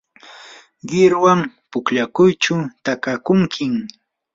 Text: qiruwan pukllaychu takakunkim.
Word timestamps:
qiruwan 0.87 1.39
pukllaychu 1.71 2.55
takakunkim. 2.83 3.73